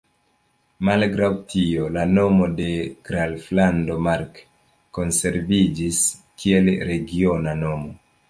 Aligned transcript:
Malgraŭ 0.87 1.27
tio 1.51 1.89
la 1.97 2.05
nomo 2.13 2.47
de 2.61 2.69
Graflando 3.09 3.99
Mark 4.07 4.41
konserviĝis 4.99 5.99
kiel 6.45 6.73
regiona 6.91 7.57
nomo. 7.63 7.95